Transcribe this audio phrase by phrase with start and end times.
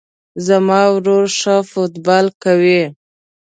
[0.47, 2.81] زما ورور ښه فوټبال کوی